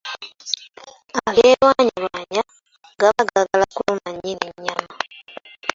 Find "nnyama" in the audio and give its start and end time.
4.53-4.95